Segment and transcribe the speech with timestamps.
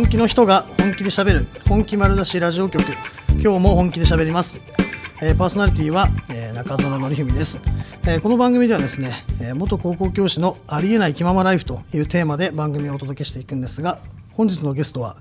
[0.00, 2.90] 本気の人が本気で喋る本気丸出しラジオ局。
[3.32, 4.62] 今日も本気で喋ります、
[5.20, 7.60] えーパーソナリティは、えー中園典文です、
[8.04, 14.00] えーこの番組ではですね、えー元高校教師のありえない気ままライフというテーマで番組をお届けしていくんですが
[14.32, 15.18] 本日のゲストは、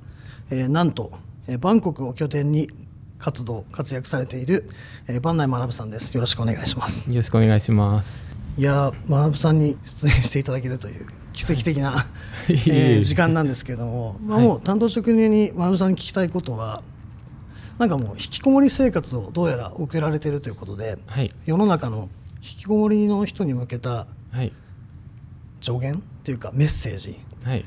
[0.50, 1.12] えーなんと、
[1.48, 2.72] えーバンコクを拠点に
[3.18, 4.66] 活動活躍されている、
[5.10, 6.14] えー、番内学さんです。
[6.16, 7.10] よろしくお願いします。
[7.10, 8.34] よろしくお願いします。
[8.58, 11.06] いやー学さんに出演していただけるという
[11.40, 12.06] 奇跡的な、
[12.50, 16.84] いえー時間なんですけれども、まあ、はいもう担当直入に学さんに聞きたいことは
[17.78, 21.32] なんかもう引きこもり生活をどうやら送られているということではい。
[21.46, 22.10] 世の中の
[22.42, 24.52] 引きこもりの人に向けたはい。
[25.62, 27.64] 助言というかメッセージはい。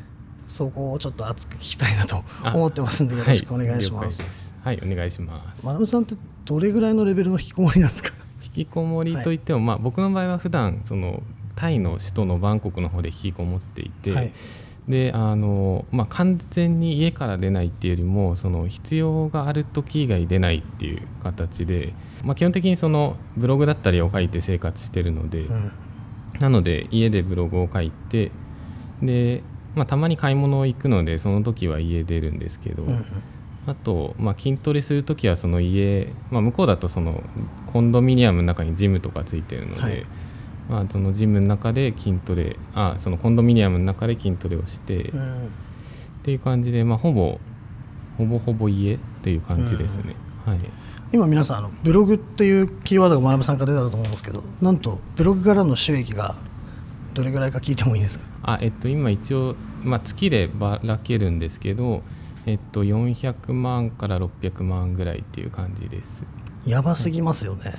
[0.46, 4.18] そこをちょっと熱く聞きたいなとあ思ってますんでよろしくお願いします。
[4.18, 5.64] ですはい、お願いします。
[5.64, 8.10] 学さんってどれぐらいのレベルの引きこもりなんですか？
[8.44, 11.22] 引きこもりといっても、まあ僕の場合は普段その
[11.56, 14.32] タイの首都のバンコクの方で引きこもっていて、はい。
[14.88, 25.72] であのまあ完全に家から出ないっていうよりもその必要がある時以外出ないっていう形で、まあ基本的にそのブログだったりを書いて生活してるので、うん。
[26.40, 28.32] なので家でブログを書いて
[29.02, 29.42] で、
[29.74, 33.04] まあ、たまに買い物行くのでその時は家出るんですけど、うん
[33.66, 37.22] あと、まあ、筋トレする時はその家、まあ、向こうだとその
[37.72, 40.06] コンドミニアムの中にジムとかついてるので、はい
[40.68, 45.50] まあ、そのジムの中で筋トレあそのコンドミニアムの中で筋トレをして、っうん。
[46.22, 47.40] ていう感じで、まあ、ほぼ
[48.16, 50.14] ほぼほぼ家っていう感じですね。
[50.46, 50.58] はい。
[51.12, 56.36] 今皆さんあのブログっていうキーワードが学さんから出たと思うんですけどなんとブログからの収益が
[57.12, 58.24] どれぐらいか聞いてもいいですか？
[58.42, 62.02] あえっと今一応、まあ、月でばらけるんですけど、
[62.46, 66.24] えっと、400万から600万ぐらいっていう感じです。
[66.66, 67.72] やばすぎますよね、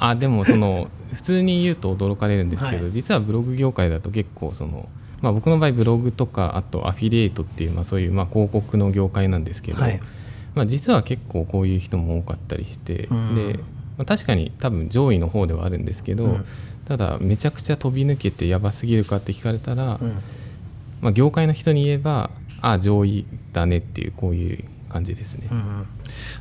[0.00, 2.92] あでもその 普通に言うと驚かれるんですけど、はい。
[2.92, 4.88] 実はブログ業界だと結構その、
[5.20, 10.00] まあ、僕の場合ブログとかあとアフィリエイトっていう、まあ、そういうまあ広告の業界なんですけど、はい。
[10.54, 13.34] まあ、実は結構こういう人も多かったりして、うん。
[13.36, 13.58] で、
[13.98, 16.44] まあ、確かに多分上位の方ではあるんですけど、うん。
[16.86, 20.12] ただめちゃくちゃ飛び抜けてやばすぎるかって聞かれたら、うん。
[21.02, 25.48] まあ、業界の人に言えばあ上位だねっていうこういう感じですね。
[25.50, 25.86] うん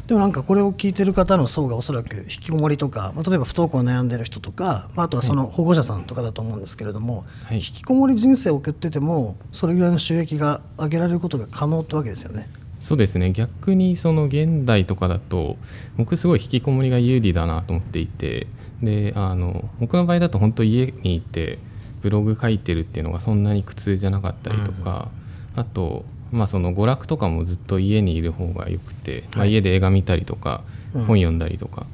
[0.08, 12.50] でもなんかこれを聞いてる方の層がおそらく引きこもりとか、まあ、例えば不登校悩んでる人とか、まあ、あとはその保護者さんとかだと思うんですけれども、はい引きこもり人生を送っててもそれぐらいの収益が上げられることが可能ってわけですよね。
[12.80, 15.58] そうですね逆にその現代とかだと
[15.98, 18.48] 僕すごい引きこもりが有利だなと思っていて
[18.82, 21.60] であの僕の場合だと本当家にいて
[22.02, 25.10] ブログ書いてるっていうのがそんなに苦痛じゃなかったりとか、
[25.56, 30.64] あと、まあ、その娯楽とかもずっと家にいる方がよくて、まあ、家で映画見たりとか、
[30.94, 31.04] うん。
[31.06, 31.86] 本読んだりとか。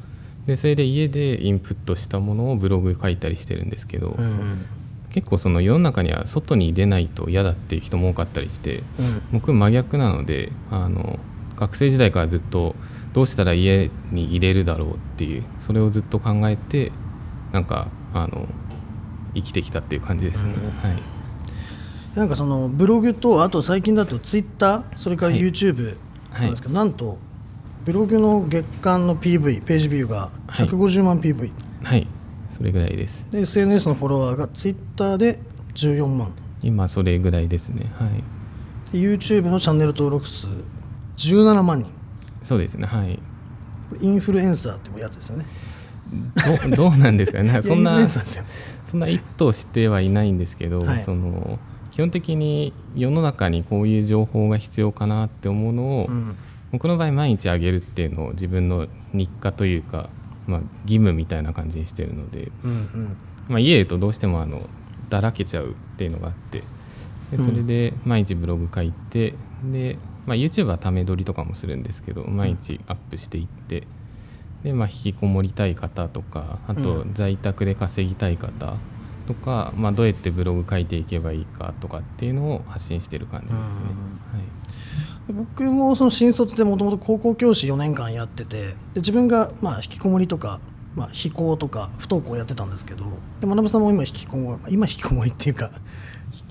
[0.47, 4.66] でそれで家でインプットしたものをブログ書いたりしてるんですけど、うん
[5.12, 8.84] 結構その世の中には外に出ないと嫌だっていう人も多かったりして。
[9.00, 9.22] うん。
[9.31, 11.19] 僕真逆なのであの
[11.56, 12.75] 学生時代からずっと
[13.13, 16.91] どうしたら家に入れるだろうっていうそれをずっと考えて
[17.53, 18.45] なんかあの
[19.35, 21.15] 生きてきたっていう感じですね、はい
[22.16, 25.42] なんかそのブログとあと最近だとツイッターそれからはい。
[25.42, 25.98] YouTube
[26.34, 27.18] なんですけど、なんと
[27.86, 30.68] ブログの月間の PV ページビューがはい。
[30.68, 31.52] 150万 PV、
[31.84, 32.08] はい。
[32.56, 33.30] それぐらいです。
[33.31, 35.40] で SNS のフォロワーがツイッターで
[35.74, 36.34] 14万
[36.64, 37.92] 今それぐらいですね。
[38.00, 38.09] はい。
[38.94, 40.48] で YouTube のチャンネル登録数
[41.18, 41.92] 17万人。
[42.44, 42.88] そうですね。
[42.88, 43.20] はい。
[44.02, 45.46] インフルエンサーってやつですよね。
[46.70, 47.59] どどうなんですかね。
[47.62, 51.04] そんなそんな一頭してはいないんですけど、はい。
[51.04, 51.59] その
[51.95, 56.35] 基本的に世の中にこういう情報が必要かなって思うのを、うん。
[56.73, 60.09] 僕の場合毎日あげるっていうのを自分の日課というか、
[60.45, 63.17] まあ、義務みたいな感じにしてるので、うんうん。
[63.47, 64.67] まあ、家いるとどうしてもあの
[65.09, 66.63] だらけちゃうっていうのがあって
[67.31, 73.83] でそれで毎日ブログ書いてで、まあ、YouTube はため撮りとかもするんですけど毎日アップしていって
[74.63, 77.13] で、まあ、引きこもりたい方とかあとうん。
[77.13, 78.75] 在宅で稼ぎたい方
[79.27, 83.62] とか、まあ、どうやってブログ書いていけばいいかとかっていうのを発信してる感じですね。
[83.62, 84.56] はい。
[85.27, 90.60] で僕もその新卒でもともと高校教師4年間やっててで自分がまあ引きこもりとか、
[90.95, 93.06] まあ、非行とか不登校やってたんですけど
[93.42, 95.72] で学さんも今引きこもりまあ今引きこもりっていうか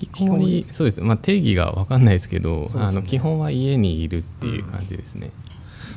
[0.01, 2.67] 引きこもりそうです、まあ、定義が分かんないですけどね。
[2.75, 5.31] あの基本は家にいるっていう感じですね、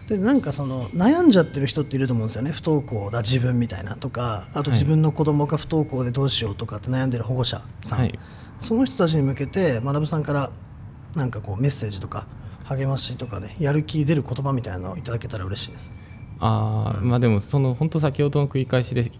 [0.08, 2.50] でなんかその悩んじゃってる人っていると思うんですよね。
[2.50, 4.78] 不登校だ自分みたいなとかあとはい。
[4.78, 8.18] 自分の子供が不登校でどうしようとかって悩んでる保護者さん、はい。
[8.58, 10.50] その人たちに向けて学さんから
[11.14, 12.26] なんかこうメッセージとか
[12.64, 15.92] 励ましとかねやる気出る言葉みたいなのをいただけたら嬉しいです。
[16.40, 19.10] あーまあでもその本当先ほどの繰り返しで、ひ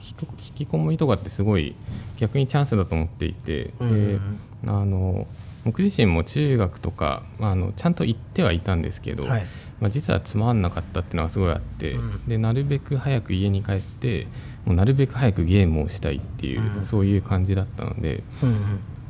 [0.00, 1.76] 引きこもりとかってすごい
[2.16, 4.38] 逆にチャンスだと思っていて、うん。
[4.66, 5.26] あの
[5.64, 9.46] 僕自身も中学とか、まあ、あのちゃんと行ってはいたんですけど、はい
[9.84, 12.26] まあ、実はつまんなかったっていうのがすごいあって、うん。
[12.26, 14.26] でなるべく早く家に帰って
[14.64, 16.84] もうなるべく早くゲームをしたいっていう、うん。
[16.84, 18.56] そういう感じだったのでうんうん。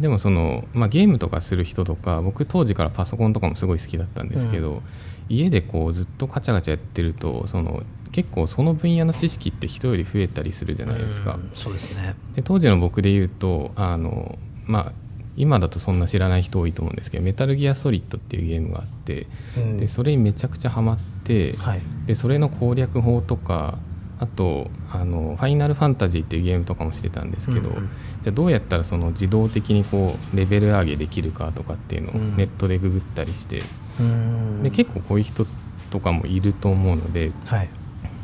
[0.01, 4.83] でもその、まあ、ゲームとかする人とか僕当時からパソコンとかもすごい好きだったんですけど、
[5.29, 11.35] 家でこうずっとカチャカチャやってるとその結構その分野の知識って人より増えたりするじゃないですか。
[11.35, 11.51] うん。
[11.55, 12.17] そうですね。
[12.35, 14.37] で当時の僕で言うとあの、
[14.67, 14.93] まあ、
[15.37, 19.27] 今だとそんな知らない人多いと思うんですけど「メタルギアソリッド」っていうゲームがあって
[19.57, 19.79] うん。
[19.79, 21.81] でそれにめちゃくちゃハマってはい。
[22.07, 23.79] でそれの攻略法とか
[24.19, 27.83] あとあの「ファイナルファンタジー」っていうゲームとかもしてたんですけど、うんうん。
[27.83, 32.37] じゃあどうやったらその自動的にこうレベル上げできるかとかっていうのをうん。
[32.37, 33.63] ネットでググったりして、
[34.01, 34.63] うん。
[34.63, 35.47] で結構こういう人
[35.91, 37.69] とかもいると思うので、はい。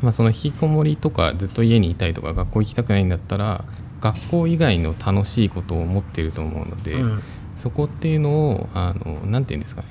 [0.01, 3.65] まあ、その引きこもりとかずっと家にいたいとか学校行きたくないんだったら
[4.01, 7.21] 学校以外の楽しいことを持ってると思うので、うん。
[7.57, 9.87] そこっていうのをあのなんて言うんですかね。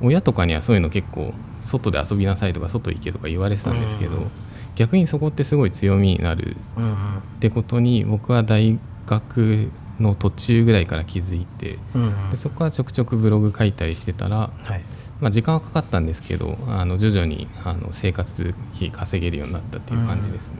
[0.00, 4.30] 親とかにはそういうの結構外で遊びなさいとか外行けとか言われてたんですけど、うん。
[4.74, 12.02] 逆にそこってすごい強みになるってことに僕は大学の途中ぐらいから気づいてうん。
[12.02, 14.82] うんでそこからちょくちょくブログ書いたりしてたら、はい。
[15.20, 20.58] まあ、時間はかかったんですけどあの徐々にあの生活費稼げるようになったっていう感じですね。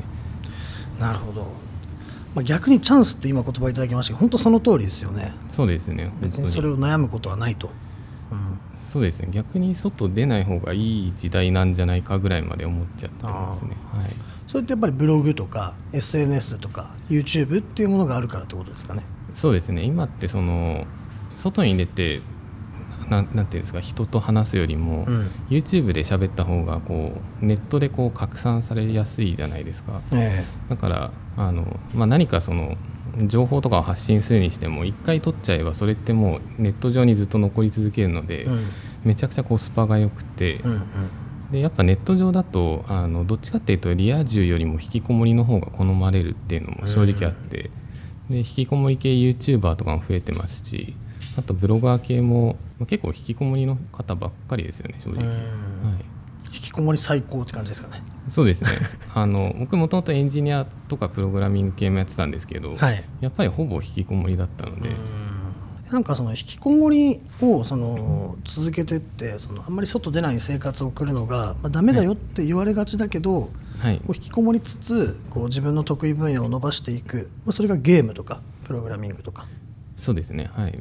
[1.00, 1.52] なるほど、
[2.34, 5.32] まあ、逆にチャンスって今言葉いただきましたけど本当その通りですよね。
[5.50, 6.10] そうですね。
[6.20, 7.70] 別にそれを悩むことはないと、
[8.32, 8.58] うん、
[8.88, 9.28] そうですね。
[9.30, 13.76] 逆に外出ない方がいい時代なんじゃないかぐらいまで思っちゃってますね。
[13.92, 14.10] はい。
[14.46, 19.02] それってやっぱりブログとか SNS とか YouTube っていうものがあるからってことですかね。
[19.34, 19.82] そうですね。
[19.82, 20.86] 今ってその
[21.36, 22.20] 外に出て
[23.08, 25.30] なんなんていうんですか人と話すよりも、うん。
[25.48, 30.00] YouTube で喋った方がこうネットでこう拡散されやすいじゃないですか。
[30.12, 32.76] えだからあの、まあ、何かその
[33.26, 38.66] 情報とかを発信するにしても一回取っちゃえばそれってもうネット上にずっと残り続けるので、えうん。
[39.04, 40.80] めちゃくちゃコスパが良くて、うんうん。
[41.52, 47.70] でやっぱネット上だとあのどっちかっていうとリア充よりも引きこもりの方が好まれるっていうのも正直あって、
[48.30, 50.96] で引きこもり系 YouTuber とかも増えてますし
[51.38, 55.28] あとブロガー系もまあ結構引きこもりの方ばっかりですよね正直、うん。
[55.28, 55.34] はい、
[56.54, 58.02] 引きこもり最高って感じですかね。
[58.28, 58.70] そうですね。
[59.14, 63.04] あの僕もともとエンジニアとかプログラミング系もやってたんですけど、はい。
[63.20, 64.88] やっぱりほぼ引きこもりだったので、
[65.90, 73.98] なんかその引きこもりをその続けてってそのあんまり外出ない生活を送るのが、まあ、ダメだよって言われがちだけど、はい。
[73.98, 79.46] こう引きこもりつつこう自分の得意分野を伸ばしていく、まあ、それがゲームとかプログラミングとか。
[79.96, 80.50] そうですね。
[80.52, 80.78] はい。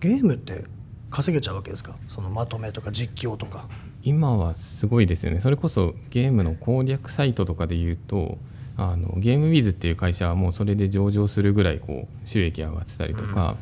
[0.00, 0.64] ゲームって
[1.14, 1.94] 稼げちゃうわけですか？
[2.08, 3.68] そのまとめとか実況とか。
[4.02, 5.38] 今はすごいですよね。
[5.40, 8.36] それこそゲームの攻略サイトとかで言うと
[8.76, 13.56] あのゲームウィズっていう会社はもうそれで上場するぐらいこう収益上がってたりとか、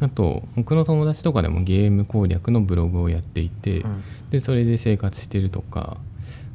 [0.00, 4.02] あと僕の友達とかでもゲーム攻略のブログをやっていて、うん。
[4.28, 5.96] でそれで生活してるとか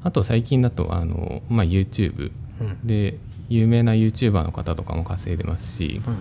[0.04, 2.32] あと最近だとあの、まあ、YouTube
[2.62, 2.86] うん。
[2.86, 3.18] で
[3.50, 6.18] 有名な YouTuber の方とかも稼いでますし、うん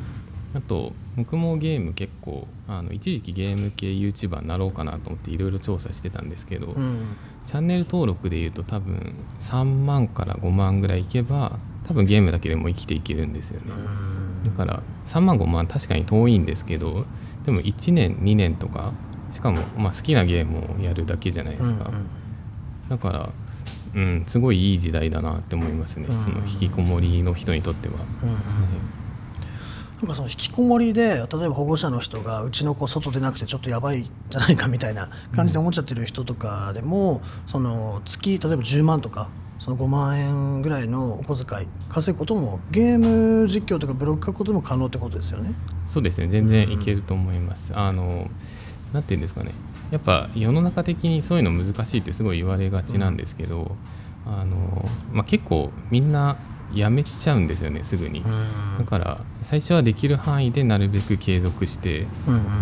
[0.56, 7.06] あと僕もゲーム結構あの一時期ゲーム系 YouTuber になろうかなと思っていろいろ調査してたんですけど、うん。
[7.44, 13.70] チャンネル登録でいうと多分3万から5万ぐらいいけば多分ゲームだけでも生きていけるんですよね。
[14.46, 17.06] だから3万5万確かに遠いんですけど
[17.44, 18.92] でも1年2年とか
[19.30, 22.08] しかもまあ好きなゲームをやるだけじゃないですか、うんうん。
[22.88, 23.30] だから
[23.94, 26.20] うんすごいいい時代だなって思いますね、うん。
[26.20, 28.36] その引きこもりの人にとっては、うんうん
[30.00, 45.54] なんかその引きこもりで例えば保護者の人がうちの子外出なくてちょっとやばいんじゃないかみたいな感じで思っちゃってる人とかでも、その月例えば10万とかその5万円ぐらいのお小遣い稼ぐこともゲーム実況とかブログ書くことも可能ってことですよね。
[45.86, 46.28] そうですね。
[46.28, 48.28] 全然いけると思います、あの
[48.92, 49.52] なんていうんですかね。
[49.90, 53.76] やっぱ世の中的にそういうの難しいってすごい言われがちなんですけど、
[54.26, 56.36] あのまあ、結構みんな
[56.74, 58.24] やめちゃうんですよねすぐに、
[58.78, 62.06] だから最初はできる範囲でなるべく継続して、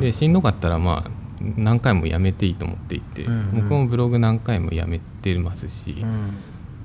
[0.01, 1.11] でしんどかったらまあ
[1.57, 6.31] 何回もやめていいと思っていて、僕もブログ何回もやめてますし、うん。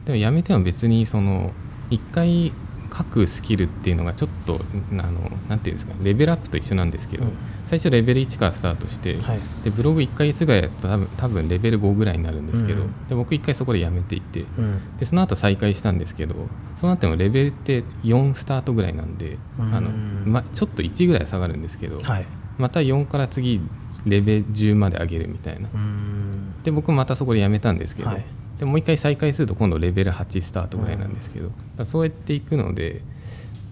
[0.05, 1.51] でもやめても別にその
[1.89, 2.53] 一回
[2.95, 4.59] 書くスキルっていうのがちょっと
[4.91, 7.37] あのなんていうんですかレベルアップと一緒なんですけど、うん。
[7.65, 9.39] 最初レベル1からスタートして、はい。
[9.63, 13.07] でブログ1ヶ月ぐらいやつと多分多分レベル5ぐらいになるんですけど、うん。
[13.07, 14.97] で僕1回そこでやめていて、うん。
[14.97, 16.35] でその後再開したんですけど
[16.75, 19.73] その後もレベルって4スタートぐらいなんで、うん。
[19.73, 19.89] あの
[20.25, 22.25] ま、ちょっと1ぐらい下がるんですけど、はい。
[22.57, 23.61] また4から次
[24.05, 25.69] レベル10まで上げるみたいな。
[25.73, 26.61] うん。
[26.63, 28.25] で僕またそこでやめたんですけど、はい
[28.59, 33.01] でもう一回再開すると今度レベル8スタートぐらいなんですけど、だからそうやっていくので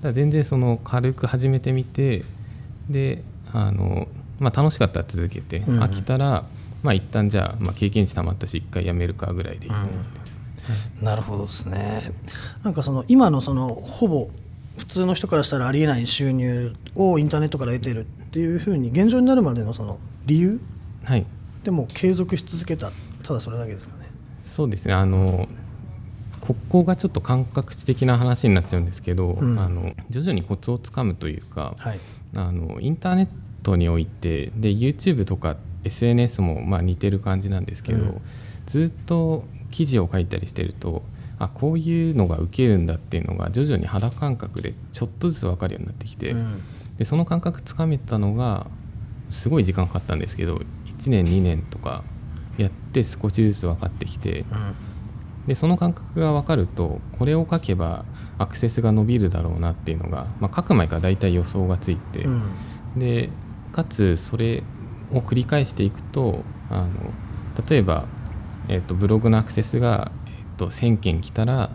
[0.01, 2.23] だ全然その軽く始めてみて
[2.89, 3.21] で
[3.53, 4.07] あの
[4.39, 5.81] まあ、楽しかったら続けて、うん。
[5.81, 6.45] 飽きたら
[6.83, 12.11] まあ一旦じゃあ、まあ、経験値たまったし一回やめるかぐらいでいいと思って、なるほどですね。
[12.63, 14.29] なんかその今のそのほぼ
[14.77, 20.59] 普通の人からしたらありえない収入をインターネットから得てるっていうふうに現状になるまでのその理由？
[21.03, 21.25] はい。
[21.63, 22.91] でも継続し続けた
[23.23, 24.06] ただそれだけですかね
[24.47, 24.93] そうですね。
[24.93, 25.47] あの
[26.41, 29.59] ここがちょっと感覚値的な話になっちゃうんですけど、うん。
[29.59, 31.99] あの徐々にコツをつかむというか、はい。
[32.35, 33.27] あのインターネッ
[33.63, 38.21] トにおいてで YouTube とか SNS もまあ似てる感じなんですけど、うん。
[38.65, 41.03] ずっと記事を書いたりしてると
[41.39, 46.61] あこういうのが受けるんだっていうのが徐々に肌感覚でちょっとずつ分かるようになってきて、うん。
[46.97, 48.67] でその感覚つかめたのが
[49.29, 52.03] すごい時間かかったんですけど1年2年とか
[52.57, 54.45] やって少しずつ分かってきて
[55.47, 58.05] でその感覚が分かるとこれを書けば
[58.37, 62.41] アクセスが伸びるだろうなっていうのが、まあ、書く前から大体予想がついて、うん。
[62.97, 63.29] で
[63.71, 64.63] かつそれ
[65.11, 66.89] を繰り返していくとあの
[67.67, 68.05] 例えば、
[68.67, 71.71] えっとブログのアクセスが、えっと1000件来たら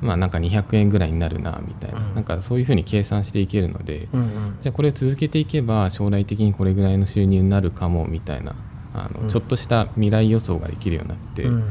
[0.00, 2.14] まあなんか200円ぐらいになるなみたいな,、うん。
[2.16, 4.56] なんかそういうふうに計算していけるので、うんうん。
[4.60, 8.56] じゃあこれを続けていけば将来的にこれぐらいの収入になるかもみたいな
[8.94, 9.28] あの、うん。
[9.28, 11.64] ちょっとした未来予想ができるようになって、うん。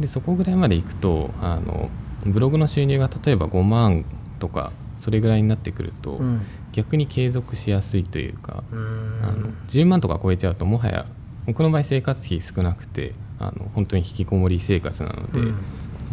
[0.00, 1.90] でそこぐらいまでいくとあの
[2.24, 4.04] ブログの収入が例えば5万
[4.38, 6.40] とかそれぐらいになってくると、うん。
[6.72, 9.20] 逆に継続しやすいというか、うん。
[9.22, 11.06] あの10万とか超えちゃうともはや
[11.46, 15.58] 僕の場合生活費少なくてあの本当に引きこもり生活なので、うん。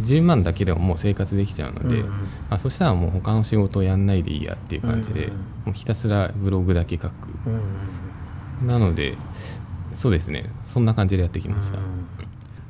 [0.02, 2.28] 10万だけでももう生活できちゃうので、うん。
[2.50, 5.36] あそしたらもう他の仕事をやんないでいいやっていう感じで、うん。
[5.38, 7.12] もうひたすらブログだけ書く、
[8.62, 8.68] うん。
[8.68, 9.18] なので
[9.96, 10.46] そうですね。
[10.66, 11.80] そんな感じでやってきました、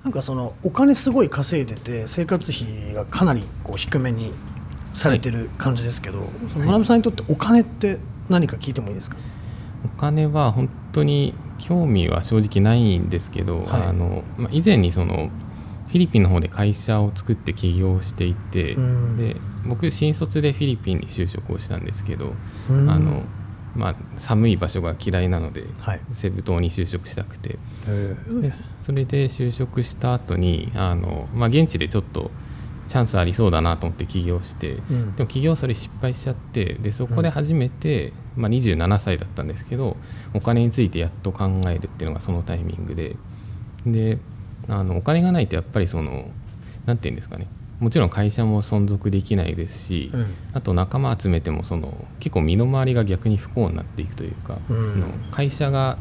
[0.03, 4.31] なんかそのお金すごい稼いでて生活費がかなりこう低めに
[4.93, 7.97] されてる感じですけど、その学さんにとってお金って
[8.29, 9.17] 何か聞いてもいいですか、
[9.83, 13.81] お金は本当に興味は正直ないんですけど、はい。
[13.83, 15.29] あのまあ、以前にその
[15.87, 19.17] フィリピンの方で会社を作って起業していて、うん。
[19.17, 22.33] で僕新卒でフィリピンに就職をしたんですけど、
[22.69, 22.89] うん。
[22.89, 23.23] あの
[23.75, 26.01] まあ、寒い場所が嫌いなので、はい。
[26.13, 27.57] セブ島に就職したくて。
[27.87, 28.51] えで
[28.81, 32.31] それで就職した後にあのまあ、現地でちょっと
[32.87, 35.15] チャンスありそうだなと思って起業して、うん。
[35.15, 39.97] でも起業それ失敗しちゃってでそこで初めて、まあ、27歳だったんですけど
[40.33, 43.15] お金についてやっと考えるっていうのがそのタイミングで。
[43.85, 44.17] で
[44.67, 46.31] あのお金がないとやっぱりその
[46.85, 47.47] 何て言うんですかね
[47.79, 50.25] もちろん会社も存続できないですし、うん。
[50.53, 54.91] あと仲間集めてもその結構身の回りが逆に不幸になっていくというか、うん。
[54.93, 55.97] その会社が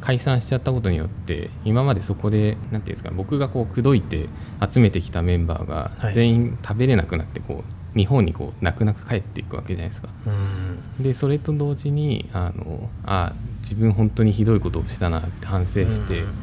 [0.00, 4.28] 解散しちゃったことによって今までそこで何て言うんですか僕がこう口説いて
[4.68, 6.12] 集めてきたメンバーがはい。
[6.12, 7.64] 全員食べれなくなってこ
[7.94, 10.08] う日本にこう泣く泣く帰っていくわけじゃないですか。
[10.26, 11.02] うん。
[11.02, 16.34] でそれと同時にあのあ自分本当にひどいことをしたなって反省して、うん。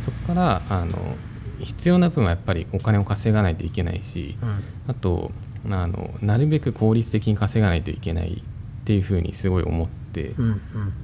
[0.00, 1.16] そこからあの
[1.60, 4.62] 必要な分はやっぱりお金を稼がないといけないし、うん。
[4.88, 5.30] あと
[5.70, 10.60] あのなるべく効率的に稼がないといけないっていうふうにすごい思って、うんうん。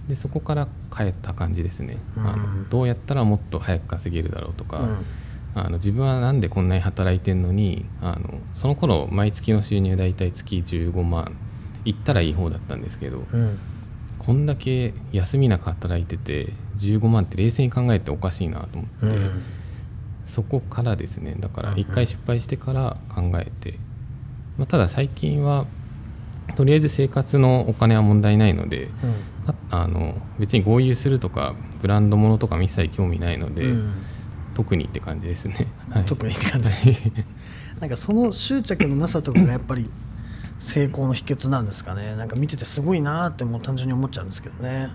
[0.09, 2.27] でそこから変えた感じですね、うん。
[2.27, 5.05] あのどうやったらもっと早く稼げるだろうとか、うん。
[5.55, 11.33] あの自分はなんでこんなに働いてんのにあのその頃毎月の収入大体月15万
[11.85, 13.59] いったらいい方だったんですけど、うん。
[14.19, 19.43] こんだけ休みなく働いてて15万って冷静に考えておかしいなと思って、うん
[20.31, 21.35] そこからですね。
[21.39, 21.81] だからうんうん。
[21.81, 23.79] 一回失敗してから考えて、
[24.57, 25.67] まあ、ただ最近は
[26.57, 28.89] とりあえず生活のお金は問題ないので
[29.47, 33.93] かあの別に豪遊するとかブランド物とかも一切興味ないので、うん。
[34.55, 36.69] 特にって感じですね、 はい、特にって感じ
[37.81, 39.89] なんかその執着のなさとかがやっぱり
[40.59, 42.15] 成功の秘訣なんですかね。
[42.17, 44.91] なんか見ててすごいなーってもう単純に思っちゃうんですけどね。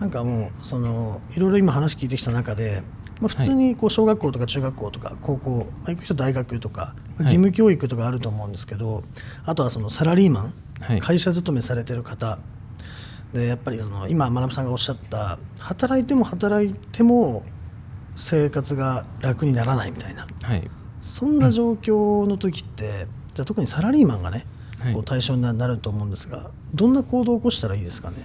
[0.00, 2.82] なんかもうそのいろいろ今話聞いてきた中で、
[3.20, 7.22] まあ、普通にこう小学校とか中学校とか高校、まあ、行く人大学とかい。
[7.22, 9.04] 義務教育とかあると思うんですけど、
[9.44, 11.00] あとはそのサラリーマン、はい。
[11.00, 12.38] 会社勤めされてる方。
[13.32, 17.44] でやっぱりその今学さんがおっしゃった働いても働いても
[18.14, 20.26] 生活が楽にならないみたいな。
[20.42, 20.70] はい。
[21.00, 24.46] そんな状況の時って、じゃあ特にサラリーマンがね、
[24.80, 24.94] はい。
[24.94, 28.16] こう対象になると思うんですがどんな行動を起こしたらいいですかね？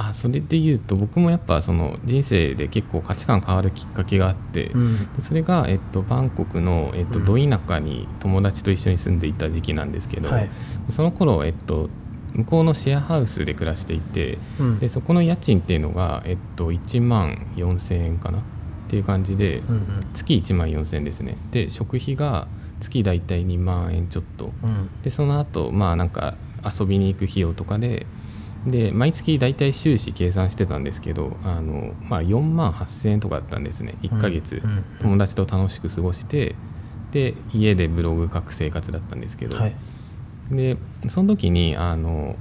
[0.00, 5.12] あそれで言うと僕もやっぱその人生で結構価値観変わるきっかけがあって、うん。
[5.16, 7.24] でそれが、えっと、バンコクの、えっと、うん。
[7.50, 10.50] ど田舎に友達と一緒に住んでいた時期なんですけど、はい。
[10.90, 11.90] その頃、えっと
[12.34, 14.78] 向こうのシェアハウスで暮らしていてうん。
[14.78, 18.38] でそこの家賃っていうのが、えっと、1万4000円かな？
[18.38, 18.42] っ
[18.88, 21.36] ていう感じで、うん月1万4000円ですね。
[21.50, 22.46] で食費が
[22.80, 24.52] 月大体2万円ちょっと。
[24.62, 24.88] うん。
[25.02, 28.06] でその後まあなんか遊びに行く費用とかで
[28.66, 33.94] で毎月大体収支計算してたんですけどあの、まあ、4万8000円とかだったんですね。
[34.02, 36.54] 1ヶ月、うんうん友達と楽しく過ごして
[37.12, 39.74] で家でブログ書く生活だったんですけど、はい。
[40.50, 40.76] で
[41.08, 42.36] その時にあの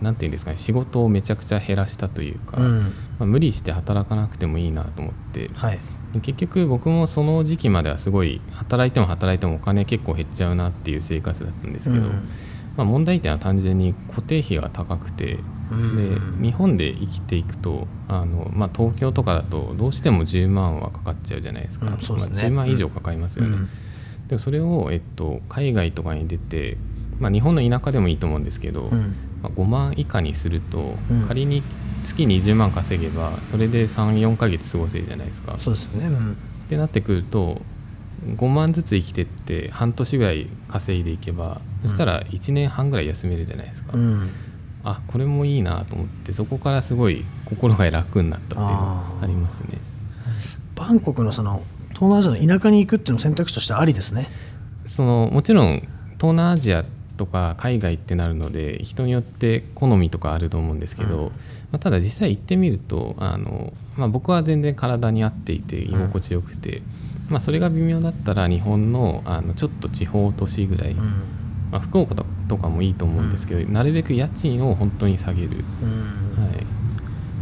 [0.00, 2.80] なんていうんですかね仕事をめちゃくちゃ減らしたというか、うん。
[2.80, 2.90] ま
[3.20, 5.50] あ、無理して働かなくてもいいなと思って。
[5.54, 5.78] はい。
[6.12, 12.28] で結局僕もその時期まではすごい働いても働いてもお金結構減っちゃうなっていう生活だったんですけど、うん
[12.76, 15.38] まあ、問題点は単純に固定費が高くて、
[15.70, 16.40] うん。
[16.40, 22.18] で日本で生きていくとあの、まあ、東京とかだとどうしても10万はかかっちゃうじゃないですか、うんすね。
[22.18, 23.68] まあ、10万以上かかりますよね、うん。
[24.28, 26.76] でもそれを、えっと、海外とかに出て、
[27.18, 29.16] まあ、日本の田舎でもいいと思うんですけど、うん。
[29.42, 31.26] まあ、5万以下にすると、うん。
[31.26, 31.62] 仮に
[32.04, 35.56] 月20万稼げばそれで34ヶ月過ごせるじゃないですか。
[35.58, 36.06] そうですよね。
[36.06, 36.32] うん。
[36.32, 37.62] ってなってくると
[38.34, 44.28] 5万ずつ生きてって半年ぐらい稼いでいけばそしたら1年半ぐらい休めるじゃないですか、うん。
[44.84, 49.78] あこれもいいなと思ってそこからすごい心が楽になったっていうのがありますね。
[50.74, 54.28] バンコクのその東南アジアの田舎に行くっていうの選択肢としてありですね。
[54.84, 55.80] そのもちろん
[56.18, 56.84] 東南アジア
[57.16, 61.26] とか海外ってなるので人によって好みとかあると思うんですけど、うん。
[61.26, 61.32] ま
[61.72, 66.82] あ、ただ実際行ってみるとあの、まあ、僕は全然体に合っていて居心地よくて、
[67.30, 71.22] まあ、それが微妙だったら日本のあのちょっと地方都市ぐらい、うん。
[71.72, 72.14] まあ、福岡
[72.48, 76.44] とかもいいと思うんですけど、なるべく家賃を本当に下げる、うん。
[76.44, 76.48] は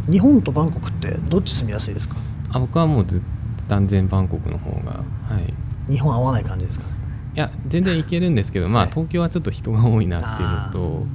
[0.09, 2.15] い、日本とバンコクってどっち住みやすいですか？
[2.49, 3.21] あ僕はもうず
[3.67, 5.39] 断然バンコクの方が、は
[5.87, 6.85] い、日本合わない感じですか？
[7.35, 11.05] いや全然行けるんですけど、まあはい 東京はちょっと人が多いなっていうのと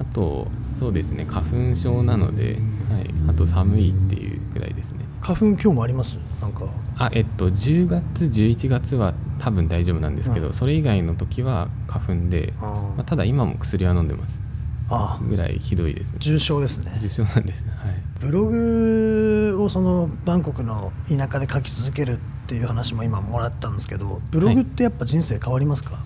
[0.00, 0.48] あと
[0.78, 2.58] そうですね花粉症なので、
[2.90, 5.06] はい、あと寒いっていうぐらいですね。
[5.22, 6.18] 花粉今日もあります？
[6.42, 6.64] なんか
[7.00, 10.52] あえっと10月11月は多分大丈夫なんですけど、うん。
[10.52, 14.42] それ以外の時は花粉で、あまあ、ただ今も薬は飲んでます。
[14.90, 16.18] あぐらいひどいですね。
[16.18, 16.92] 重症ですね。
[17.00, 17.94] 重症なんですはい。
[18.20, 26.04] ブログをそのバンコクの田舎で書き続けるっていう話も今もらったんですけどブログってやっぱ人生変わりますか、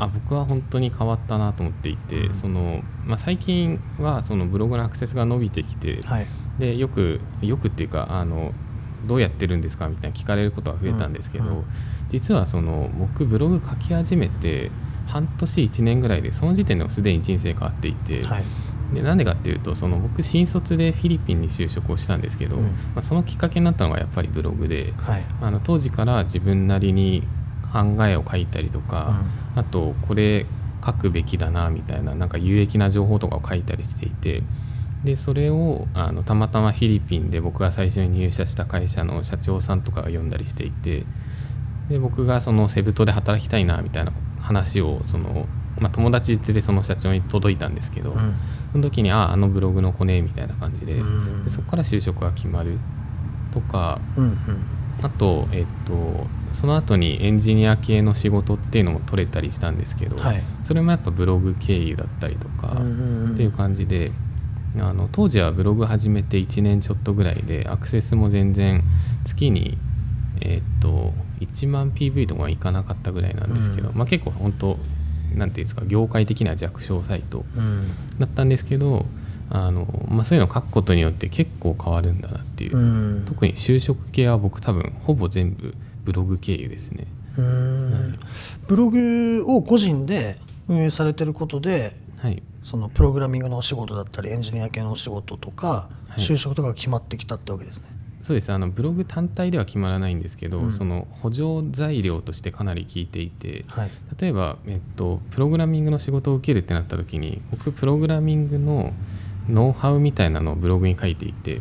[0.00, 2.34] あ僕は本当に変わったなと思っていて、うん。
[2.34, 6.26] そのまあ、最近はそのブログのアクセスが伸びてきて、はい。
[6.58, 8.52] でよくよくっていうかあの
[9.04, 11.50] どうやってるんですかみたいな聞かれることが増えたんですけど、うん。
[11.58, 11.64] うん
[12.10, 14.70] 実はその僕ブログ書き始めて
[15.06, 18.44] 半年1年ぐらいでその時点でもすでに人生変わっていて、はい。
[18.94, 22.62] でなんでかっていうとその僕新卒でフィリピンに就職をしたんですけど、うん。
[22.64, 25.24] まあ、そのきっかけになったのがやっぱりブログではい。
[25.40, 27.24] あの当時から自分なりに
[27.72, 29.22] 考えを書いたりとか、
[29.56, 30.46] あとこれ
[30.86, 34.42] 書くべきだなみたいななんか有益な情報とかを書いたりしていて
[35.04, 41.04] でそれをあのたまたまフィリピンで僕が最初に入社した会社の社長さんとかが読んだりしていて
[41.88, 45.46] で僕がそのセブ島で働きたいなみたいな話をその、
[45.78, 48.34] まあ、友達でその社長に届いたんですけど、うん。
[48.72, 51.44] その時にああのブログの子ねみたいな感じで,、うん。
[51.44, 52.78] でそこから就職が決まる。
[53.52, 54.36] とかうんうん。
[55.02, 60.42] あと、えっと、その後にエンジニア系の仕事っていうのも取れたりしたんですけど、はい。
[60.64, 64.12] それもやっぱブログ経由だったりとかっていう感じで、
[64.80, 68.82] あの当時はブログ始めて1年ちょっとぐらいでアクセスも全然
[69.24, 69.78] 月に、
[70.40, 73.96] えっと1万 PV とかはいかなかったぐらいなんですけど、うん。
[73.96, 74.78] まあ、結構本当
[75.34, 77.88] なんていうんですか業界的な弱小サイトうん。
[78.18, 79.04] だったんですけど
[79.50, 83.24] あの、まあ、そういうのを書くことによって結構変わるんだなっていう、うん。
[83.26, 87.06] 特に就職系は僕多分ほぼ全部ブログ経由ですね。
[87.36, 88.18] うん。
[88.66, 90.36] ブログを個人で
[90.68, 96.20] 運営されてることではいそのプログラミングのお仕事だったりエンジニア系のお仕事とかはい。
[96.20, 97.86] 就職とかが決まってきたってわけですね。
[98.22, 98.50] そうです。
[98.50, 100.72] あのブログ単体では決まらないんですけど、うん。
[100.72, 103.90] その補助材料としてかなり効いていてはい。
[104.18, 108.92] 例えば、えっと、プログラミングの仕事を受けるってなった時に僕プログラミングの
[109.48, 111.60] ノウハウみたいなのをブログに書いていてで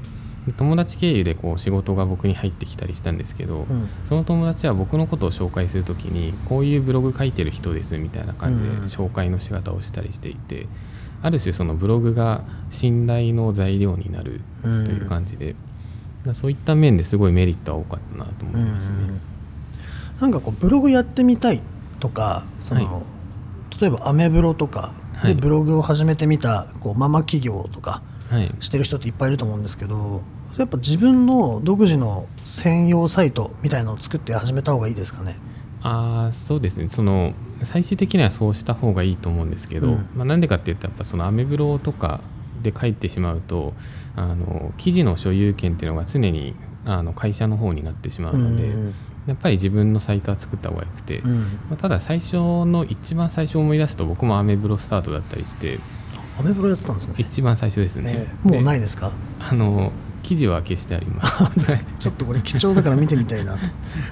[0.51, 3.87] 友達経由でこう仕事が僕に入ってきたりしたんですけど、うん。
[4.03, 8.83] その友達は僕のことを紹介する時にこういうブログ書いてる人ですみたいな感じでうん。
[8.85, 10.67] 紹介の仕方をしたりしていて、
[11.21, 15.59] ある種そのブログが信頼の材料になるという感じで、だか
[16.29, 18.95] らそういった面ですごいメリットは多かったなと思いますね。
[18.97, 19.21] うん。
[20.19, 21.61] なんかこうブログやってみたい
[21.99, 23.01] とかその、は
[23.79, 25.35] 例えばアメブロとかはい。
[25.35, 28.01] でブログを始めてみたこうママ企業とかはい、
[28.59, 30.21] してる人っていっぱいいると思うんですけど
[30.57, 35.37] やっぱ自分の独自の専用サイトみたいなのを作って始めた方がいいですかね？
[35.81, 36.89] あーそうですね。
[36.89, 40.09] その最終的にはそうした方がいいと思うんですけど、うん。
[40.15, 42.21] まあ、なんでかっていうとやっぱそのアメブロとか
[42.61, 43.73] で書いてしまうと
[44.15, 48.93] あの記事の所有権っていうのが常にあの会社の方になってしまうので、うん
[49.25, 51.39] やっぱり自分のサイトは作った方がよくて、うん。
[51.39, 52.33] まあ、ただ最初
[52.65, 55.79] の一番最初思い出すと僕もアメブロスタートだったりして
[56.39, 59.11] アメブロやってたんですね、一番最初ですね、えーもうないでですか？
[59.39, 59.91] あの
[60.23, 61.43] 記事は消してあります。
[61.43, 63.57] はいちょっとこれ貴重だから見てみたいな。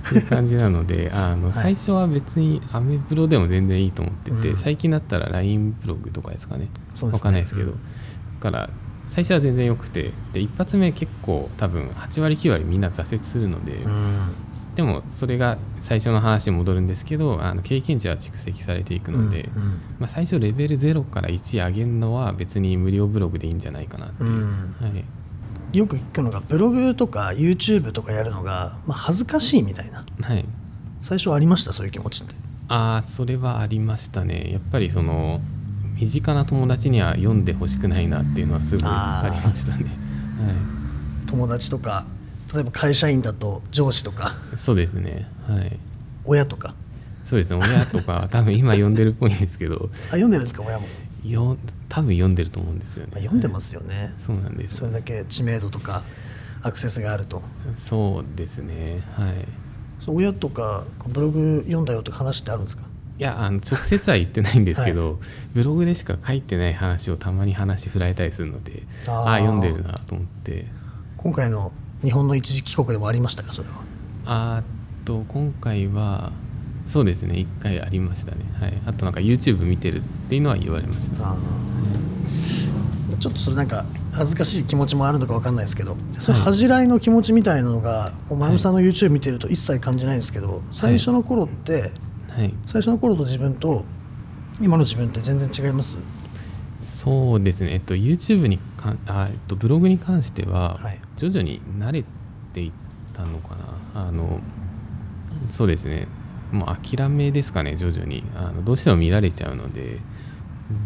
[0.10, 1.53] という感じなのであのはい。
[1.53, 4.57] 最初は別にアメブロでも全然いいと思ってて、うん。
[4.57, 6.67] 最近だったら LINE ブログとかですかね。
[6.93, 7.12] すね。
[7.12, 7.77] わかんないですけど、うん。
[7.77, 8.69] だから
[9.07, 14.19] 最初は全然良くてで一発目結構多分8割9割みんな挫折するので、うん
[14.75, 19.63] でもそれが最初の話に戻るんですけどあの経験値は蓄積されていくので、うん
[19.99, 24.75] まあ、最初レベル0から1上げるのは別に無料ブログでいいんじゃないかなっていう、うん。
[24.79, 24.88] は
[25.73, 30.05] い、よく聞くのがブログとか YouTube とかやるのが、まあ、恥ずかしいみたいな。
[30.21, 30.45] はい、
[31.01, 32.34] 最初ありましたそういう気持ちって。
[32.69, 34.49] ああそれはありましたね。
[34.53, 35.41] やっぱりその
[35.99, 39.86] 身近な友達には読んでほしくないなっていうのはすごいありましたね、
[41.27, 42.05] 友達とか
[42.53, 45.27] 例えば会社員だと上司とかはい、そうですね。
[45.47, 45.77] はい。
[46.25, 46.75] 親とか。
[47.23, 47.59] そうですね。
[47.61, 49.89] 親とか 多分今読んでるっぽいんですけど。
[49.91, 50.85] あ読んでるんですか親も、
[51.23, 53.09] よ多分読んでると思うんですよね。
[53.13, 54.13] まあ、読んでますよね。
[54.19, 54.77] そうなんです。
[54.77, 56.03] それだけ知名度とか
[56.61, 57.41] アクセスがあると。
[57.77, 59.01] そうですね。
[59.15, 59.47] はい。
[60.07, 62.83] 親とかブログ読んだよとか話ってあるんですか？
[63.19, 65.19] いやあの直接は言ってないんですけど、
[65.53, 70.65] ブログでしか書いてない話をたまに話振られたりするのでああ読んでるなと思って。
[71.17, 71.71] 今回の
[72.03, 73.75] 日本の一時帰国でもありましたかそれは？
[74.25, 74.63] あーっ
[75.05, 76.31] と今回は
[76.87, 78.45] そうですね1回ありましたね。
[78.59, 78.81] はい。
[78.85, 81.35] あとなんか YouTube 見てるっていうのは言われました。
[83.19, 91.91] ちょっとそれなんか恥ずかしい気持ちもあるのか分かんないですけどその恥じらいの気持ちみたいなのがもうまなみさんの YouTube 見てると一切感じないんですけど最初の頃って
[92.29, 92.53] はい。
[92.65, 93.85] 最初の頃と自分と
[94.59, 95.97] 今の自分って全然違います？
[96.81, 97.73] そうですね。
[97.73, 100.99] えっと YouTube にかあ、えっと、ブログに関してははい。
[101.17, 102.03] 徐々に慣れ
[102.53, 102.71] ていっ
[103.13, 103.55] たのか
[103.93, 104.07] な。
[104.07, 104.39] あの
[105.49, 106.07] そうですね。
[106.51, 108.23] もう諦めですかね徐々に。
[108.35, 109.99] あのどうしても見られちゃうので。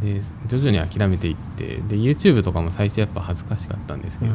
[0.01, 1.77] で徐々に諦めていって。
[1.87, 4.31] で YouTube とかも最初やっぱ恥ずかしかったんですけど、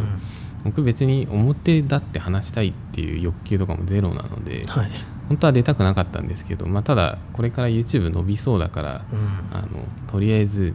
[0.65, 4.91] 僕別に表立って話したいっていう欲求とかもゼロなので、はい、
[5.29, 9.57] 本当は出たくなかったんですけど、まあ、ただこれから YouTube 伸びそうだから、うん。
[9.57, 9.69] あの
[10.13, 10.75] とりあえず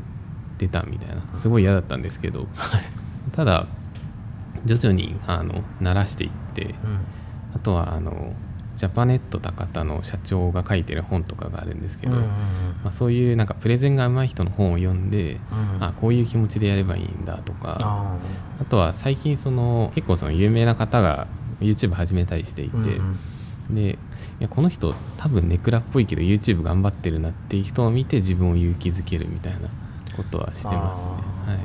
[0.57, 1.23] 出たみたいな。
[1.33, 2.83] すごい嫌だったんですけど、はい
[3.31, 3.67] ただ
[4.65, 6.63] 徐々にあの慣らしていって。
[6.63, 6.75] うん
[7.55, 8.33] あとはあの
[8.75, 12.29] ジャパネット高田の社長が書いてる本とかがあるんですけど、うんうんうん
[12.83, 15.39] まあ、そういうなんかプレゼンが上手い人の本を読んで、
[15.77, 17.77] うんあこういう気持ちでやればいいんだとか。
[17.79, 18.17] あ
[18.59, 21.27] あとは最近その結構その有名な方が
[21.61, 23.17] YouTube 始めたりしていて、ーうん
[23.69, 23.75] うん。
[23.75, 23.97] でい
[24.39, 29.69] やこの人多分ネクラっぽいけど YouTube 頑張ってるなっていう人を見て自分を勇気づけるみたいな
[30.15, 31.17] ことはしてますね、は
[31.55, 31.59] い、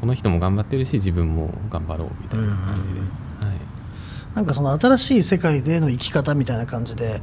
[0.00, 3.06] この人も頑張ってるし自分も頑張ろうみたいな感じで、うん。
[3.06, 7.20] はい、なんかその新しい世界での生き方みたいな感じで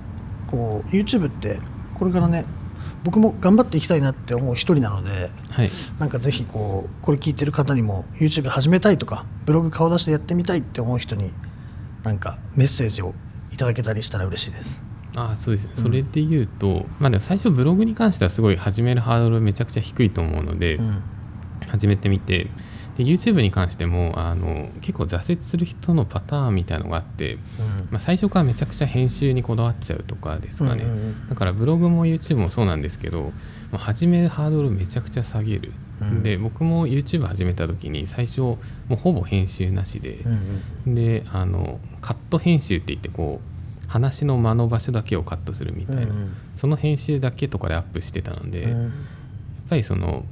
[0.48, 1.60] こう YouTube って
[1.96, 2.46] これからね
[3.04, 11.32] 僕も頑張っていきたいなって思う一人なのではい、なんかぜひこうこれ聞いてる方にも YouTube 始めたいとかブログ顔出してやってみたいって思う人に
[12.04, 13.16] なんかメッセージを
[13.52, 14.87] いただけたりしたら嬉しいです。
[15.18, 15.66] あそうです。
[15.66, 21.04] ねそれで言うと、まあでも最初ブログに関してはすごい始めるハードルめちゃくちゃ低いと思うので、うん。
[21.68, 22.48] 始めてみて。
[22.98, 27.38] で YouTube に関してもあの結構挫折する人のパターンみたいのがあって、
[27.92, 31.30] まあ、最初からめちゃくちゃ編集にこだわっちゃうとかですかね、うんうんうん。
[31.30, 33.32] だからブログも YouTube もそうなんですけども
[33.74, 36.24] う始めるハードルをめちゃくちゃ下げる、うん。
[36.24, 38.58] で僕も YouTube 始めた時に最初も
[38.90, 40.40] うほぼ編集なしでうん
[40.88, 40.96] う、ん。
[40.96, 43.57] であのカット編集って言ってこう
[43.88, 46.34] 話の間の場所だけをカットするみたいな、うんうん。
[46.56, 48.92] その編集だけとかでアップしてたので、やっうん
[49.70, 50.26] ぱりその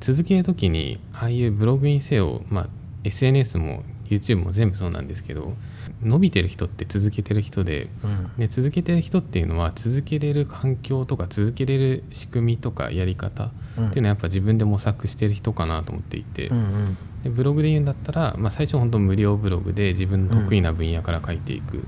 [0.00, 2.68] 続ける時にああいうブログにせよ、まあ、
[3.04, 5.54] SNS も YouTube も全部そうなんですけど
[6.02, 8.36] 伸びてる人って続けてる人でうん。
[8.36, 16.98] で続けてる人っていうのは続けれる環境とか続けれる仕組みとかやり方っていうのはやっぱ自分で模索してる人かなと思っていて、うんうん。
[17.24, 21.86] でブログで言うんだったら、まあ、最初本当無料ブログで自分の得意な分野から書いていく、うん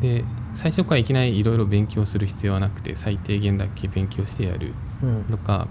[0.00, 4.72] で最初からいきなりいろいろ勉強する必要はなくて最低限だけ勉強してやる
[5.02, 5.24] うん。
[5.24, 5.68] とか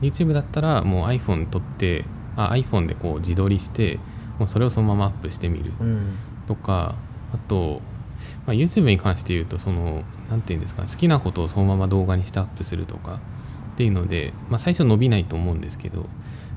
[0.00, 2.04] YouTube だったらもう iPhone 撮って
[2.36, 3.98] あ iPhone でこう自撮りして
[4.38, 6.16] もうそれをそのままアップしてみるうん。
[6.46, 6.94] とか
[7.34, 7.80] あと、
[8.46, 13.20] まあ、YouTube に関して言うとその何て言うんですか好きなことをそのまま動画にしてアップするとか
[13.72, 16.06] っていうので、まあ、最初伸びないと思うんですけど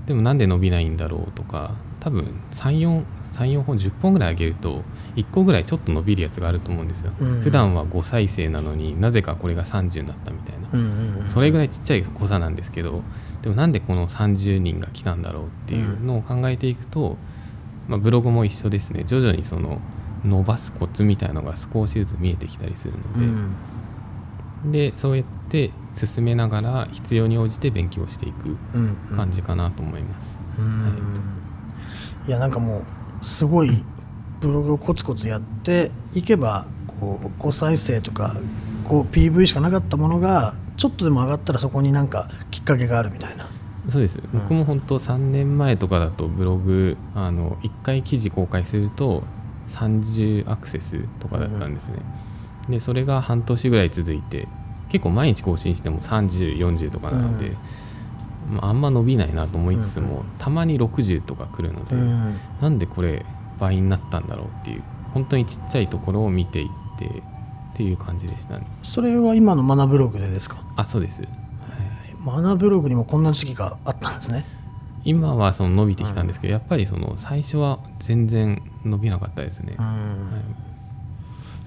[0.06, 4.84] でもなんで伸びないんだろうとか多分34本10本ぐらい上げると
[5.16, 7.42] 1個ぐらいちょっと伸びるやつがあると思うんですよ、うん。
[7.42, 10.70] 普段は5再生なのになぜかこれが30になったみたいな。
[10.72, 11.30] うんうんうん。
[11.30, 13.02] それぐらいちっちゃい誤差なんですけど
[13.42, 17.18] でもなんでこの30人が来たんだろうっていうのを考えていくと、
[17.88, 19.04] まあ、ブログも一緒ですね。
[19.04, 19.82] 徐々にその
[20.24, 24.72] 伸ばすコツみたいなのが少しずつ見えてきたりするので、うん。
[24.72, 28.58] でそうやって進めながら必要に応じて勉強していく
[29.16, 31.45] 感じかなと思います、うん
[32.28, 32.84] いやなんかも
[33.22, 33.84] うすごい
[34.40, 36.66] ブログをコツコツやっていけば
[37.00, 38.38] こう5再生とか
[38.84, 43.48] こう PV しかなかったものがちょっとでも上がったらそこになんかきっかけがあるみたいな。
[43.90, 44.20] そうです。
[44.34, 49.24] 僕も本当3年前とかだとブログあの1回記事公開すると
[49.68, 52.00] 30アクセスとかだったんですね、
[52.70, 54.48] でそれが半年ぐらい続いて
[54.90, 57.85] 結構毎日更新しても3040とかなので、まあ、
[58.62, 62.36] あんま伸びないなと思いつつも、たまに60とか来るので、うん。
[62.62, 63.26] なんでこれ
[63.60, 67.12] 倍になったんだろうっていう本当にちっちゃいところを見ていってっ
[67.74, 68.68] ていう感じでしたね。
[68.84, 70.64] それは今のマナブログでですか？
[70.76, 71.24] あそうです。
[72.24, 74.46] マナブログにもこんな時期があったんですね。
[75.04, 79.86] 今はその伸びてきたんですけど、やっぱりその最初は全然伸びなかったですね、うん。
[79.86, 80.42] はい。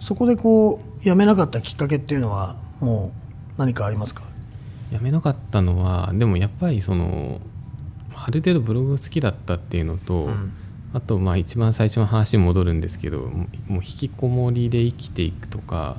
[0.00, 3.12] そこでこうやめなかったきっかけっていうのはも
[3.56, 4.24] う何かありますか？
[4.90, 7.40] やめなかったのはでもやっぱりその
[8.14, 10.52] ある程度ブログ好きだったっていうのと、ん。
[10.94, 15.98] あとまあ一番最初の話に戻るんですけどもう引きこもりで生きていくとか、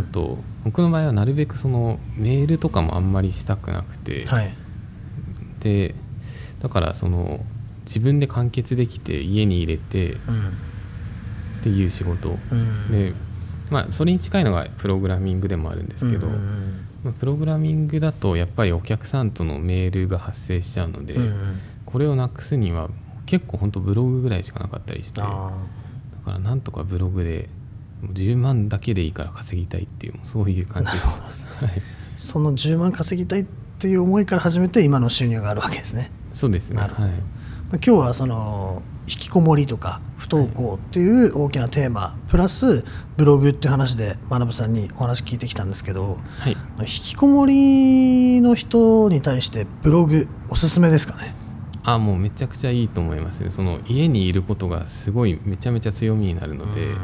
[0.00, 4.54] あと僕の場合はなるべくそのメールとかもあんまりしたくなくて、はい。
[5.60, 5.94] で
[6.60, 7.44] だからその
[7.84, 10.48] 自分で完結できて家に入れてうん。
[11.60, 12.38] っていう仕事。
[12.50, 12.90] うん。
[12.90, 13.12] で
[13.70, 21.60] まあそれに近いのがプログラミングでもあるんですけど、うんうんまあプログラミングだとやっぱりお客さんとのメールが発生しちゃうので、うんうん。
[21.84, 22.88] これをなくすには
[23.26, 25.50] 結構本当ブログぐらいしかなかったりしてだあ
[26.24, 27.48] からなんとかブログで
[28.00, 31.82] もう10万だけでいいから稼ぎたいっていうそういう感じでした、 はい、ー
[32.16, 33.46] その10万稼ぎたいっ
[33.78, 36.10] ていう思いから始めて今の収入があるわけですね。
[36.32, 36.76] そうですね。
[36.76, 37.08] なるほど。
[37.08, 37.18] はい。
[37.18, 37.28] まあ
[37.74, 42.84] 今日はその引きこもりとか不登校っていう大きなテーマ、プラス
[43.16, 46.56] ブログっていう話で学さんにお話聞いてきたんですけどはい。
[46.80, 51.34] 引きこもりの人に対してブログおすすめですかね？
[51.84, 56.92] あもうめちゃくちゃいいと思いますねその家にいることがすごいめちゃめちゃ強みになるので、うん。
[56.92, 56.98] も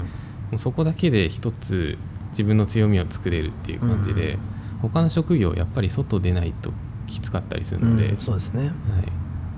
[0.54, 1.98] うそこだけで一つ
[2.30, 4.38] 自分の強みを作れるっていう感じで、うん。
[4.82, 6.72] 他の職業やっぱり外出ないと
[7.08, 8.66] きつかったりするので、うんそうですね。
[8.66, 8.72] はい、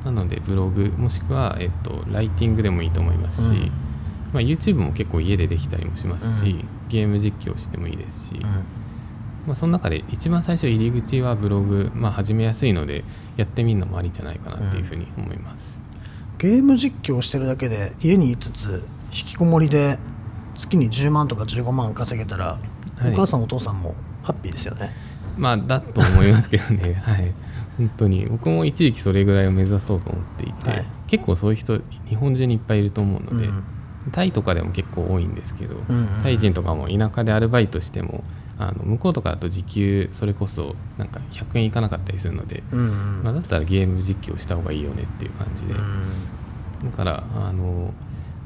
[0.05, 3.73] なのでブログもしくは、えっと、ライティングでもいいと思いますし、うん。
[4.33, 6.69] まあ、YouTube も結構家でできたりもしますし、うん。
[6.89, 8.43] ゲーム実況してもいいですし、うん。
[9.47, 13.05] まあ、その中で一番最初入り口はブログ、まあ、始めやすいので
[13.37, 15.81] やってみるのもありじゃないかなっていうふうに思います、
[16.39, 19.99] ゲーム実況をしてるだけで家にいつつ引きこもりで
[20.55, 22.59] 月に10万とか15万稼げたら、
[22.99, 23.13] はい。
[23.13, 24.91] お母さんお父さんもハッピーですよね。
[25.37, 27.01] まあだと思いますけどね。
[27.05, 27.33] はい
[27.81, 28.27] 本当に。
[28.27, 30.85] 僕も一時期それぐらいを目指そうと思っていて、はい。
[31.07, 33.65] 結構そういう人日本中にいっぱいいると思うので、うん。
[34.13, 38.25] タイとかでも結構多いんですけど、うんうんタイ人とかも田舎でアルバイトしても
[38.59, 42.83] あの向こうとかだと時給それこそなんか100円いかなかったりするので、うんう
[43.21, 43.23] ん。
[43.23, 45.75] まあ、だったらゲーム実況した方がいいよねっていう感じで、
[46.85, 47.95] だからあの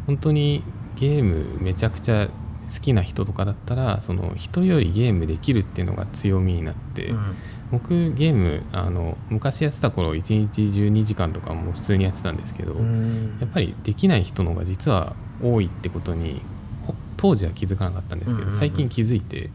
[0.07, 0.63] 本当に
[0.97, 2.29] ゲームめちゃくちゃ
[2.73, 7.35] 好きな人とかだったらその人よりゲームできるっていうのが強みになって、うん
[7.71, 13.39] 僕ゲームあの昔やってた頃1日12時間とかも普通にやってたんですけど、うん。
[13.41, 16.41] やっぱりできない人の方が実は多いってことに
[16.87, 19.51] ほ当時は気づかなかったんですけど、最近気づいて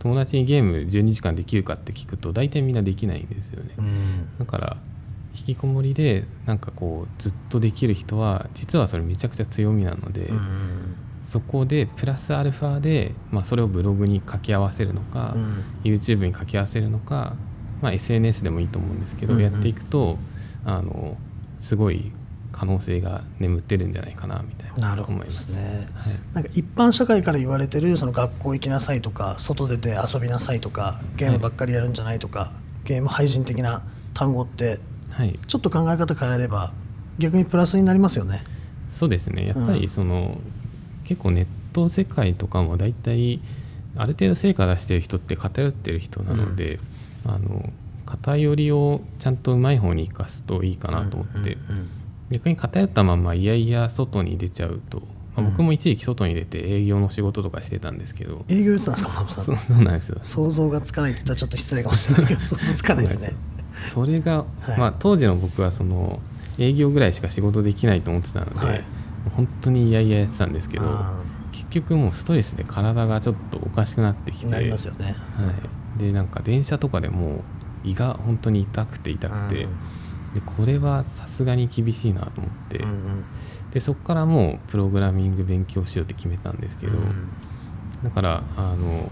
[0.00, 4.38] 友達にゲーム12時間できるかって聞くと大体みんなできないんですよね、うん。
[4.38, 4.76] だから
[5.34, 15.64] 引きこもりでなんかこうずっとできる人は実はそれめちゃくちゃ強みなので、うんそこでプラスアルファで、まあ、それをブログに掛け合わせるのか、うん。
[15.84, 17.34] YouTube に掛け合わせるのか、
[17.80, 19.44] まあ、SNS でもいいと思うんですけど、うんうん。
[19.44, 20.18] やっていくと
[20.64, 21.16] あの
[21.58, 22.12] すごい
[22.52, 25.52] 可能性が眠ってるんじゃないかなみたいな思います。
[25.52, 25.56] す。
[25.56, 26.14] ねはい。
[26.34, 32.52] なんか一般社会から言われてるその学校行きなさいとか外出て遊びなさいとかゲームばっかりやるんじゃないとか、
[32.84, 33.82] ゲーム廃人的な
[34.12, 34.78] 単語って
[35.10, 36.72] はい、ちょっと考え方変えれば
[37.18, 38.42] 逆にプラスになりますよね。
[38.90, 39.46] そうですね。
[39.46, 40.38] やっぱうんりその、
[41.04, 43.40] 結構ネット世界とかも大体
[43.96, 46.78] ある程度成果出してる人って偏ってる人なので、
[47.24, 47.70] あの
[48.04, 51.90] 偏りをちゃんとうまい方に生かすといいかなと思って、うんうん
[52.30, 55.04] 逆に偏ったままいやいや外に出ちゃうと、ま
[55.36, 55.50] あうん。
[55.50, 59.44] 僕も一時期外に出て営業の仕事とかしてたんですけど、営業やってたんですか、マさん。
[59.44, 60.18] そ うそうなんですよ。
[60.22, 63.34] 想像がつかないって言ったらちょっと失礼かもしれないけど想像つかないですね。
[63.92, 64.78] それが、はい。
[64.78, 66.20] まあ、当時の僕はその
[66.58, 68.84] 営業ぐらいしか仕事できないと思ってたので、はい
[69.36, 71.14] 本当にいやいややってたんですけどあ
[71.52, 75.06] 結局もうストレスで体がちょっとおかしくなってきてなりますよね。
[75.06, 75.12] は
[75.96, 77.42] い、でなんか電車とかでも
[77.84, 79.70] 胃が本当に痛くて痛くて、うん
[80.34, 83.24] でこれはさすがに厳しいなと思って、うんうん。
[83.70, 86.92] でそこからもうプログラミング勉強しようって決めたんですけど、
[88.02, 89.10] だからあの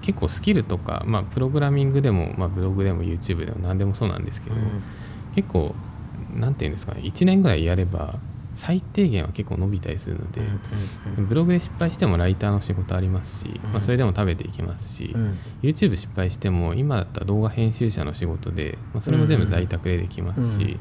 [0.00, 4.56] 結構スキルとか、まあ、プログラミングでも、まあ、ブログでも YouTube でも何でもそうなんですけど、
[5.34, 5.74] 結構
[6.34, 8.14] なんていうんですかね1年ぐらいやれば
[8.54, 10.40] 最低限は結構伸びたりするので、
[11.22, 15.14] ブログで失敗してもライターの仕事ありますし、まあ、それでも食べていきますし、
[15.62, 20.78] YouTube 失敗しても今だったら動画編集者の仕事で、まあ、それも全部在宅でできますし、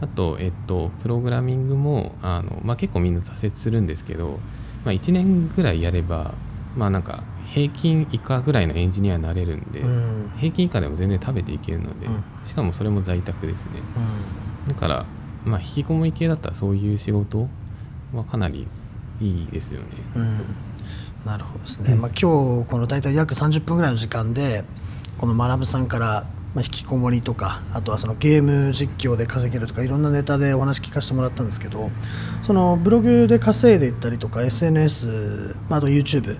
[0.00, 4.38] あと、えっと、プログラミングもあの、まあ、結構みんな挫折するんですけど、
[4.84, 6.34] まあ、1年ぐらいやれば、
[6.76, 9.82] まあ、なんか平均以下ぐらいのエンジニアになれるんで、
[10.38, 12.06] 平均以下でも全然食べていけるので、
[12.44, 13.80] しかもそれも在宅ですね、
[14.68, 15.06] だから
[15.44, 17.48] まあ、引きこもり系だったらそういう仕事
[18.14, 18.66] はかなり
[19.20, 19.86] いいですよね。
[20.16, 20.40] うん、
[21.24, 24.64] なるほどですね、まあ、今日この大体約30分ぐらいの時間で
[25.18, 31.90] この学さんからまあ、引きこもりとかあとはそのゲーム実況で稼げるとかいろんなネタでお話聞かせてもらったんですけど
[32.42, 36.38] そのブログで稼いでいったりとか SNS、まあ、あと YouTube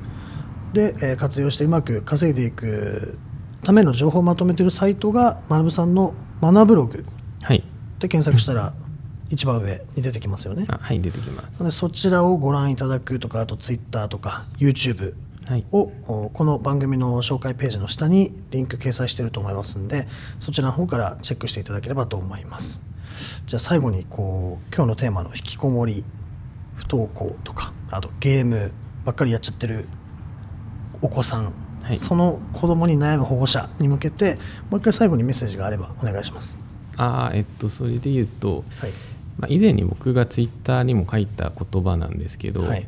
[0.73, 3.19] で、え活用してうまく稼いでいく
[3.63, 7.05] ための情報をまとめているサイトが学さんの学ブログ
[7.99, 8.75] で検索したら、
[9.31, 10.67] 一番上に出てきますよね。
[10.69, 11.63] はい出てきます。
[11.63, 15.15] でそちらをご覧いただくとかあと Twitter とか YouTube
[15.73, 20.07] を、はい、この番組の紹介ページの下にリンク掲載していると思いますんで
[20.39, 22.81] そちらの方からチェックしていただければと思います。
[23.47, 26.05] じゃあ最後にこう今日のテーマの引きこもり
[26.77, 28.71] 不登校とかあとゲーム
[29.05, 29.89] ばっかりやっちゃってる
[31.03, 34.37] お子さん、はい、その子供に悩む保護者に向けて
[34.71, 36.61] もう一回最後にメッセージがあればお願いします。
[36.97, 38.91] あえっとそれで言うと、はい
[39.39, 42.87] まあ、以前に僕がツイッターにも書いた言葉なんですけど、はい、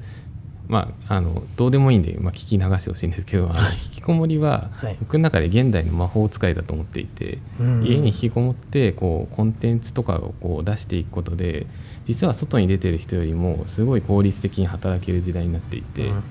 [0.68, 11.66] まあ、あのどうでもいいんで、まあ、聞き流してほしいんですけど、はい、引きこもりは、僕の中で現代の魔法使いだと思っていて、家に引きこもってこうコンテンツとかをこう出していくことで
[12.04, 16.06] 実は外に出てる人よりもすごい効率的に働ける時代になっていて。
[16.06, 16.22] うん。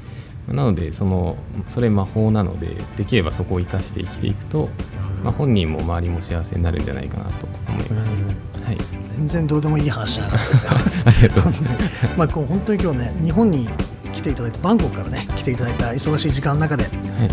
[0.47, 4.69] なのでそのそれ魔法なのでできればそこを生かして生きていくと、
[5.23, 8.23] まあ、本人も周りも幸せになるんじゃないかなと思います。
[8.63, 8.77] はい、
[9.19, 10.71] 全然どうでもいい話なかったですよ。
[11.05, 11.53] ありがとう
[12.17, 13.69] まあこう本当に今日ね日本に
[14.13, 16.91] 来ていただいてバンコクからね来ていただいた忙しい時間の中で、はい、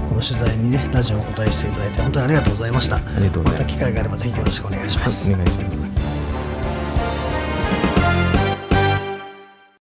[0.08, 2.96] この取材にねラジオをお答えしていただいて本当にありがとうございました。
[2.96, 3.62] ありがとうございます。
[3.62, 5.32] また機会があればぜひよろしくお願いします。
[5.32, 5.85] はい、お願いします。